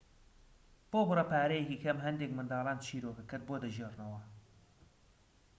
[0.91, 4.21] بۆ بڕە پارەیەکی کەم هەندێك منداڵان چیرۆکەکەت بۆ دەگێڕنەوە